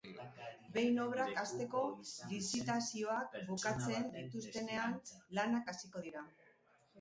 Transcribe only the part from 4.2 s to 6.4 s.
dituztenean, lanak hasiko dira.